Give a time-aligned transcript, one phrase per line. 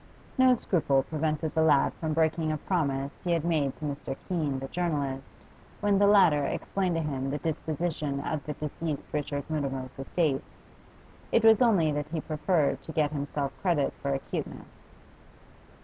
[0.35, 4.17] No scruple prevented the lad from breaking a promise he had made to Mr.
[4.27, 5.45] Keene, the journalist,
[5.79, 10.41] when the latter explained to him the disposition of the deceased Richard Mutimer's estate;
[11.31, 14.95] it was only that he preferred to get himself credit for acuteness.